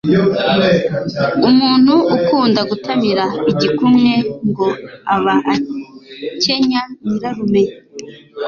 [1.49, 4.13] Umuntu ukunda gutamira igikumwe
[4.47, 4.67] ngo
[5.15, 7.63] aba akenya Nyirarume